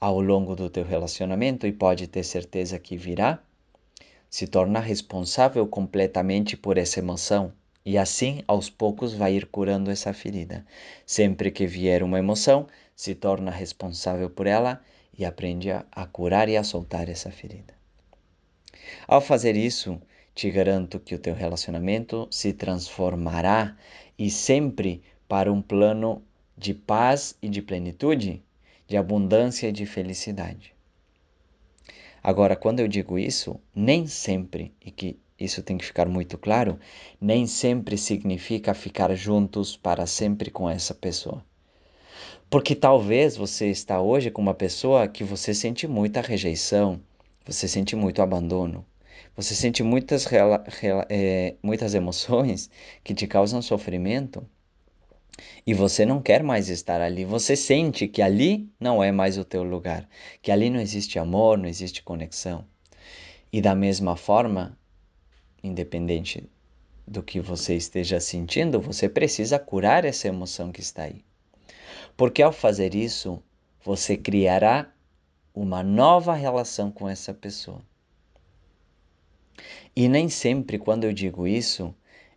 ao 0.00 0.20
longo 0.20 0.56
do 0.56 0.68
teu 0.68 0.84
relacionamento, 0.84 1.66
e 1.66 1.72
pode 1.72 2.08
ter 2.08 2.24
certeza 2.24 2.78
que 2.78 2.96
virá, 2.96 3.40
se 4.28 4.46
torna 4.46 4.80
responsável 4.80 5.66
completamente 5.66 6.56
por 6.56 6.76
essa 6.76 6.98
emoção 6.98 7.52
E 7.90 7.96
assim, 7.96 8.42
aos 8.46 8.68
poucos, 8.68 9.14
vai 9.14 9.32
ir 9.32 9.46
curando 9.46 9.90
essa 9.90 10.12
ferida. 10.12 10.62
Sempre 11.06 11.50
que 11.50 11.66
vier 11.66 12.02
uma 12.02 12.18
emoção, 12.18 12.66
se 12.94 13.14
torna 13.14 13.50
responsável 13.50 14.28
por 14.28 14.46
ela 14.46 14.84
e 15.18 15.24
aprende 15.24 15.70
a, 15.70 15.86
a 15.90 16.04
curar 16.04 16.50
e 16.50 16.56
a 16.58 16.62
soltar 16.62 17.08
essa 17.08 17.30
ferida. 17.30 17.72
Ao 19.06 19.22
fazer 19.22 19.56
isso, 19.56 19.98
te 20.34 20.50
garanto 20.50 21.00
que 21.00 21.14
o 21.14 21.18
teu 21.18 21.32
relacionamento 21.32 22.28
se 22.30 22.52
transformará 22.52 23.74
e 24.18 24.30
sempre 24.30 25.02
para 25.26 25.50
um 25.50 25.62
plano 25.62 26.22
de 26.58 26.74
paz 26.74 27.38
e 27.40 27.48
de 27.48 27.62
plenitude, 27.62 28.42
de 28.86 28.98
abundância 28.98 29.66
e 29.66 29.72
de 29.72 29.86
felicidade. 29.86 30.74
Agora, 32.22 32.54
quando 32.54 32.80
eu 32.80 32.86
digo 32.86 33.18
isso, 33.18 33.58
nem 33.74 34.06
sempre, 34.06 34.74
e 34.84 34.90
que 34.90 35.18
isso 35.38 35.62
tem 35.62 35.78
que 35.78 35.84
ficar 35.84 36.08
muito 36.08 36.36
claro, 36.36 36.78
nem 37.20 37.46
sempre 37.46 37.96
significa 37.96 38.74
ficar 38.74 39.14
juntos 39.14 39.76
para 39.76 40.06
sempre 40.06 40.50
com 40.50 40.68
essa 40.68 40.94
pessoa. 40.94 41.44
Porque 42.50 42.74
talvez 42.74 43.36
você 43.36 43.68
está 43.68 44.00
hoje 44.00 44.30
com 44.30 44.40
uma 44.40 44.54
pessoa 44.54 45.06
que 45.06 45.22
você 45.22 45.52
sente 45.52 45.86
muita 45.86 46.20
rejeição, 46.20 47.00
você 47.44 47.68
sente 47.68 47.94
muito 47.94 48.22
abandono, 48.22 48.84
você 49.36 49.54
sente 49.54 49.82
muitas, 49.82 50.26
é, 51.10 51.54
muitas 51.62 51.94
emoções 51.94 52.70
que 53.04 53.14
te 53.14 53.26
causam 53.26 53.60
sofrimento 53.60 54.44
e 55.66 55.74
você 55.74 56.06
não 56.06 56.22
quer 56.22 56.42
mais 56.42 56.68
estar 56.68 57.00
ali. 57.00 57.24
Você 57.24 57.54
sente 57.54 58.08
que 58.08 58.22
ali 58.22 58.68
não 58.80 59.02
é 59.02 59.12
mais 59.12 59.36
o 59.36 59.44
teu 59.44 59.62
lugar, 59.62 60.08
que 60.40 60.50
ali 60.50 60.70
não 60.70 60.80
existe 60.80 61.18
amor, 61.18 61.58
não 61.58 61.68
existe 61.68 62.02
conexão. 62.02 62.64
E 63.52 63.60
da 63.60 63.74
mesma 63.74 64.16
forma, 64.16 64.77
independente 65.62 66.48
do 67.06 67.22
que 67.22 67.40
você 67.40 67.74
esteja 67.74 68.20
sentindo, 68.20 68.80
você 68.80 69.08
precisa 69.08 69.58
curar 69.58 70.04
essa 70.04 70.28
emoção 70.28 70.70
que 70.70 70.80
está 70.80 71.04
aí. 71.04 71.24
Porque 72.16 72.42
ao 72.42 72.52
fazer 72.52 72.94
isso, 72.94 73.42
você 73.82 74.16
criará 74.16 74.92
uma 75.54 75.82
nova 75.82 76.34
relação 76.34 76.90
com 76.90 77.08
essa 77.08 77.32
pessoa. 77.32 77.80
E 79.96 80.08
nem 80.08 80.28
sempre, 80.28 80.78
quando 80.78 81.04
eu 81.04 81.12
digo 81.12 81.46
isso, 81.46 81.94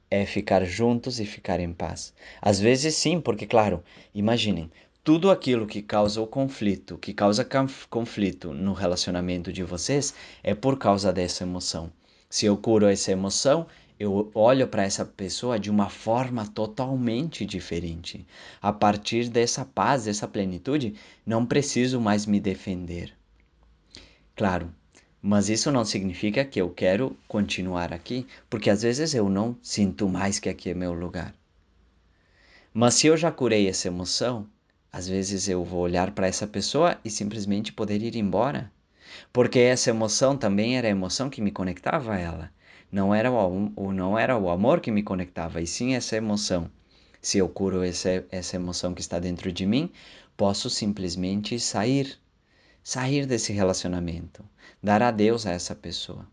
é 0.10 0.26
ficar 0.26 0.66
juntos 0.66 1.20
e 1.20 1.26
ficar 1.26 1.60
em 1.60 1.72
paz. 1.72 2.14
Às 2.42 2.60
vezes, 2.60 2.96
sim, 2.96 3.22
porque, 3.22 3.46
claro, 3.46 3.84
imaginem, 4.14 4.72
tudo 5.04 5.32
aquilo 5.32 5.66
que 5.68 5.82
causa 5.82 6.22
o 6.22 6.28
conflito, 6.28 6.98
que 6.98 7.14
causa 7.14 7.48
conflito 7.90 8.54
no 8.54 8.74
relacionamento 8.74 9.52
de 9.54 9.64
vocês, 9.64 10.14
é 10.44 10.54
por 10.54 10.78
causa 10.78 11.14
dessa 11.14 11.44
emoção. 11.44 11.92
Se 12.32 12.46
eu 12.46 12.56
curo 12.56 12.88
essa 12.88 13.12
emoção, 13.12 13.68
eu 14.00 14.32
olho 14.34 14.66
para 14.66 14.84
essa 14.84 15.04
pessoa 15.04 15.60
de 15.60 15.70
uma 15.70 15.90
forma 15.90 16.48
totalmente 16.48 17.46
diferente. 17.46 18.26
A 18.62 18.72
partir 18.72 19.28
dessa 19.28 19.66
paz, 19.66 20.06
dessa 20.06 20.30
plenitude, 20.30 20.96
não 21.26 21.46
preciso 21.46 22.00
mais 22.00 22.26
me 22.26 22.40
defender. 22.40 23.14
Claro, 24.34 24.74
mas 25.22 25.50
isso 25.50 25.74
não 25.74 25.84
significa 25.84 26.46
que 26.46 26.62
eu 26.62 26.70
quero 26.70 27.18
continuar 27.28 27.92
aqui, 27.92 28.26
porque 28.50 28.70
às 28.70 28.82
vezes 28.82 29.14
eu 29.14 29.28
não 29.28 29.58
sinto 29.62 30.08
mais 30.08 30.40
que 30.40 30.48
aqui 30.48 30.70
é 30.70 30.74
meu 30.74 30.94
lugar. 30.94 31.36
Mas 32.74 32.94
se 32.94 33.08
eu 33.08 33.18
já 33.18 33.30
curei 33.30 33.68
essa 33.68 33.90
emoção, 33.90 34.48
às 34.90 35.06
vezes 35.06 35.50
eu 35.50 35.66
vou 35.66 35.82
olhar 35.82 36.12
para 36.12 36.28
essa 36.28 36.48
pessoa 36.48 36.98
e 37.04 37.10
simplesmente 37.10 37.74
poder 37.74 38.02
ir 38.02 38.16
embora. 38.16 38.72
Porque 39.32 39.60
essa 39.60 39.90
emoção 39.90 40.38
também 40.38 40.78
era 40.78 40.88
a 40.88 40.92
emoção 40.92 41.30
que 41.30 41.42
me 41.42 41.52
conectava 41.52 42.14
a 42.14 42.20
ela. 42.20 42.52
Não 42.92 43.16
era 43.16 43.32
o, 43.32 43.94
não 43.94 44.18
era 44.20 44.38
o 44.38 44.50
amor 44.50 44.82
que 44.82 44.92
me 44.92 45.02
conectava, 45.02 45.62
e 45.62 45.68
sim 45.68 45.96
essa 45.96 46.16
emoção. 46.18 46.70
Se 47.22 47.38
eu 47.38 47.48
curo 47.48 47.84
essa, 47.84 48.26
essa 48.32 48.56
emoção 48.56 48.94
que 48.94 49.02
está 49.02 49.20
dentro 49.20 49.52
de 49.52 49.66
mim, 49.66 49.92
posso 50.36 50.70
simplesmente 50.70 51.60
sair. 51.60 52.18
Sair 52.84 53.26
desse 53.26 53.54
relacionamento. 53.54 54.44
Dar 54.82 55.02
adeus 55.02 55.46
a 55.46 55.52
essa 55.52 55.76
pessoa. 55.76 56.28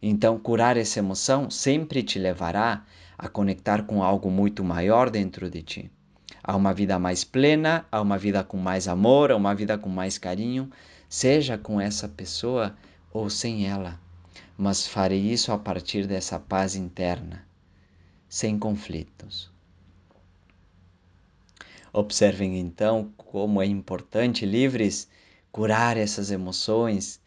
Então, 0.00 0.38
curar 0.38 0.76
essa 0.76 1.00
emoção 1.00 1.50
sempre 1.50 2.02
te 2.02 2.18
levará 2.18 2.84
a 3.18 3.28
conectar 3.28 3.84
com 3.84 4.02
algo 4.02 4.30
muito 4.30 4.62
maior 4.62 5.10
dentro 5.10 5.50
de 5.50 5.62
ti. 5.62 5.90
A 6.44 6.54
uma 6.54 6.74
vida 6.74 6.98
mais 6.98 7.24
plena, 7.24 7.86
a 7.90 8.02
uma 8.02 8.18
vida 8.18 8.44
com 8.44 8.58
mais 8.58 8.86
amor, 8.86 9.32
a 9.32 9.36
uma 9.36 9.54
vida 9.54 9.78
com 9.78 9.88
mais 9.88 10.18
carinho, 10.18 10.70
seja 11.08 11.56
com 11.56 11.80
essa 11.80 12.06
pessoa 12.06 12.76
ou 13.10 13.30
sem 13.30 13.66
ela, 13.66 13.98
mas 14.56 14.86
farei 14.86 15.20
isso 15.32 15.50
a 15.52 15.58
partir 15.58 16.06
dessa 16.06 16.38
paz 16.38 16.76
interna, 16.76 17.46
sem 18.28 18.58
conflitos. 18.58 19.50
Observem 21.92 22.58
então 22.58 23.12
como 23.16 23.62
é 23.62 23.66
importante, 23.66 24.44
livres, 24.44 25.08
curar 25.50 25.96
essas 25.96 26.30
emoções 26.30 27.20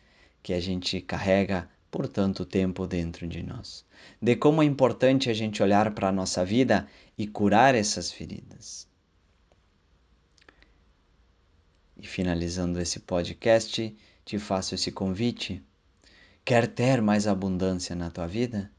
que 0.43 0.53
a 0.53 0.59
gente 0.59 1.01
carrega 1.01 1.69
por 1.89 2.07
tanto 2.07 2.45
tempo 2.45 2.85
dentro 2.85 3.27
de 3.27 3.41
nós. 3.41 3.85
De 4.21 4.35
como 4.35 4.61
é 4.61 4.65
importante 4.65 5.29
a 5.29 5.33
gente 5.33 5.63
olhar 5.63 5.91
para 5.91 6.09
a 6.09 6.11
nossa 6.11 6.45
vida 6.45 6.87
e 7.17 7.25
curar 7.25 7.75
essas 7.75 8.11
feridas. 8.11 8.86
E 11.99 12.05
finalizando 12.05 12.79
esse 12.79 12.99
podcast, 12.99 13.95
te 14.23 14.37
faço 14.37 14.75
esse 14.75 14.91
convite. 14.91 15.63
Quer 16.45 16.67
ter 16.67 17.01
mais 17.01 17.27
abundância 17.27 17.95
na 17.95 18.11
tua 18.11 18.27
vida? 18.27 18.71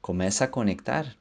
Começa 0.00 0.44
a 0.44 0.48
conectar. 0.48 1.16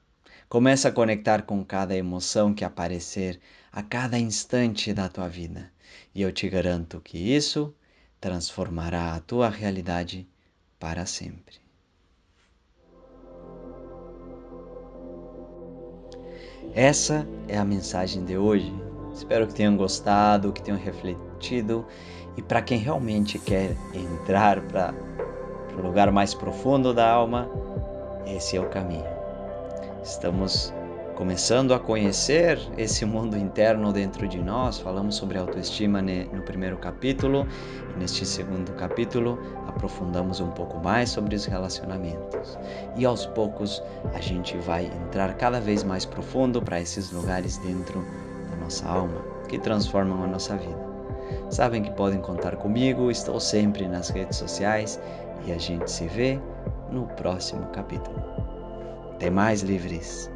Começa 0.47 0.89
a 0.89 0.91
conectar 0.91 1.43
com 1.43 1.63
cada 1.63 1.95
emoção 1.95 2.53
que 2.53 2.63
aparecer 2.63 3.39
a 3.71 3.81
cada 3.81 4.17
instante 4.17 4.93
da 4.93 5.09
tua 5.09 5.27
vida. 5.27 5.71
E 6.13 6.21
eu 6.21 6.31
te 6.31 6.47
garanto 6.49 7.01
que 7.01 7.17
isso 7.17 7.73
transformará 8.19 9.15
a 9.15 9.19
tua 9.19 9.49
realidade 9.49 10.27
para 10.79 11.05
sempre. 11.05 11.55
Essa 16.73 17.27
é 17.47 17.57
a 17.57 17.65
mensagem 17.65 18.23
de 18.23 18.37
hoje. 18.37 18.88
Espero 19.19 19.45
que 19.45 19.53
tenham 19.53 19.75
gostado, 19.75 20.53
que 20.53 20.61
tenham 20.61 20.79
refletido 20.79 21.85
e 22.37 22.41
para 22.41 22.61
quem 22.61 22.77
realmente 22.77 23.37
quer 23.37 23.75
entrar 23.93 24.61
para 24.61 24.93
o 25.77 25.81
lugar 25.81 26.09
mais 26.09 26.33
profundo 26.33 26.93
da 26.93 27.11
alma, 27.11 27.49
esse 28.25 28.55
é 28.55 28.61
o 28.61 28.69
caminho. 28.69 29.03
Estamos 30.01 30.73
começando 31.15 31.73
a 31.73 31.79
conhecer 31.79 32.57
esse 32.77 33.03
mundo 33.03 33.37
interno 33.37 33.91
dentro 33.91 34.25
de 34.25 34.41
nós. 34.41 34.79
Falamos 34.79 35.15
sobre 35.15 35.37
autoestima 35.37 36.01
no 36.01 36.41
primeiro 36.43 36.77
capítulo 36.77 37.45
e 37.93 37.99
neste 37.99 38.25
segundo 38.25 38.71
capítulo 38.75 39.37
aprofundamos 39.67 40.39
um 40.39 40.51
pouco 40.51 40.79
mais 40.79 41.09
sobre 41.09 41.35
os 41.35 41.43
relacionamentos. 41.43 42.57
E 42.95 43.03
aos 43.05 43.25
poucos 43.25 43.83
a 44.13 44.21
gente 44.21 44.55
vai 44.59 44.85
entrar 44.85 45.33
cada 45.33 45.59
vez 45.59 45.83
mais 45.83 46.05
profundo 46.05 46.61
para 46.61 46.79
esses 46.79 47.11
lugares 47.11 47.57
dentro 47.57 48.01
nossa 48.69 48.87
alma 48.87 49.19
que 49.47 49.57
transformam 49.57 50.23
a 50.23 50.27
nossa 50.27 50.55
vida. 50.55 50.87
Sabem 51.49 51.81
que 51.81 51.91
podem 51.91 52.21
contar 52.21 52.55
comigo, 52.55 53.09
estou 53.09 53.39
sempre 53.39 53.87
nas 53.87 54.09
redes 54.09 54.37
sociais 54.37 54.99
e 55.43 55.51
a 55.51 55.57
gente 55.57 55.89
se 55.89 56.07
vê 56.07 56.39
no 56.91 57.07
próximo 57.07 57.65
capítulo. 57.71 58.15
Até 59.15 59.31
mais, 59.31 59.61
livres! 59.61 60.31